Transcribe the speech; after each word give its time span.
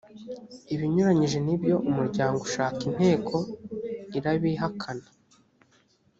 ibinyuranyije 0.73 1.37
n’ibyo 1.45 1.75
umuryango 1.89 2.39
ushaka 2.47 2.79
inteko 2.89 3.35
irabihakana 4.17 5.07